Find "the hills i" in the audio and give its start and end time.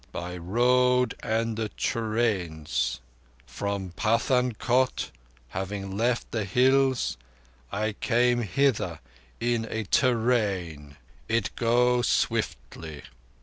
6.31-7.91